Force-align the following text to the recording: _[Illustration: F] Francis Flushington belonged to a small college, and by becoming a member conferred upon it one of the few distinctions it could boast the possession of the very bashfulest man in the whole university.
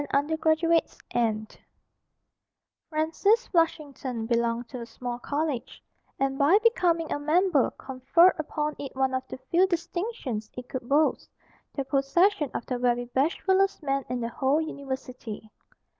_[Illustration: 0.29 0.79
F] 1.13 1.57
Francis 2.89 3.47
Flushington 3.49 4.25
belonged 4.25 4.67
to 4.67 4.81
a 4.81 4.85
small 4.87 5.19
college, 5.19 5.83
and 6.17 6.39
by 6.39 6.57
becoming 6.63 7.13
a 7.13 7.19
member 7.19 7.69
conferred 7.77 8.33
upon 8.39 8.75
it 8.79 8.95
one 8.95 9.13
of 9.13 9.21
the 9.27 9.37
few 9.51 9.67
distinctions 9.67 10.49
it 10.57 10.67
could 10.67 10.89
boast 10.89 11.29
the 11.75 11.85
possession 11.85 12.49
of 12.55 12.65
the 12.65 12.79
very 12.79 13.05
bashfulest 13.13 13.83
man 13.83 14.03
in 14.09 14.19
the 14.19 14.29
whole 14.29 14.59
university. 14.59 15.51